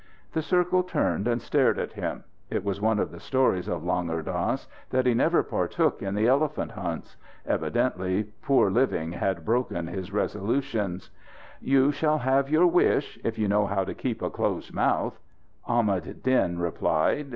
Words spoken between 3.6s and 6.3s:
of Langur Dass that he never partook in the